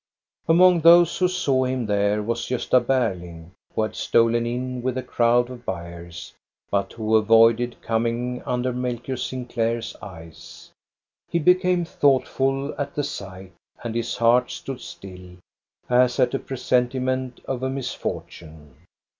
Among 0.47 0.81
those 0.81 1.15
who 1.19 1.27
saw 1.27 1.65
him 1.65 1.85
there 1.85 2.23
was 2.23 2.47
Gosta 2.49 2.79
Ber 2.83 3.13
ling, 3.13 3.51
who 3.75 3.83
had 3.83 3.95
stolen 3.95 4.47
in 4.47 4.81
with 4.81 4.95
the 4.95 5.03
crowd 5.03 5.51
of 5.51 5.63
buyers, 5.63 6.33
but 6.71 6.93
who 6.93 7.15
avoided 7.15 7.79
coming 7.83 8.41
under 8.47 8.73
Melchior 8.73 9.15
Sinclair's 9.17 9.95
eyes. 10.01 10.71
He 11.29 11.37
became 11.37 11.85
thoughtful 11.85 12.73
at 12.79 12.95
the 12.95 13.03
sight, 13.03 13.53
and 13.83 13.93
his 13.93 14.15
heart 14.17 14.49
stood 14.49 14.81
still, 14.81 15.35
as 15.87 16.19
at 16.19 16.33
a 16.33 16.39
presentiment 16.39 17.39
of 17.47 17.61
a 17.61 17.69
misfortune. 17.69 18.73